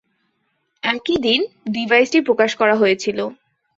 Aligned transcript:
একই 0.83 1.17
দিন 1.17 1.41
ডিভাইসটি 1.73 2.19
প্রকাশ 2.27 2.51
করা 2.55 2.75
হয়েছিল। 2.75 3.19